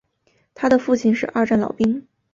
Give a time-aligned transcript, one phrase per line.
[0.55, 2.07] 他的父亲是二战老兵。